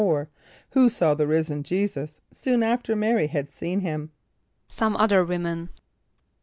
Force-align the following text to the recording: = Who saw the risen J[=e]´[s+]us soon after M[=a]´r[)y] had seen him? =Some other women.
= 0.39 0.69
Who 0.71 0.89
saw 0.89 1.13
the 1.13 1.27
risen 1.27 1.61
J[=e]´[s+]us 1.61 2.21
soon 2.33 2.63
after 2.63 2.93
M[=a]´r[)y] 2.93 3.27
had 3.29 3.49
seen 3.51 3.81
him? 3.81 4.09
=Some 4.67 4.97
other 4.97 5.23
women. 5.23 5.69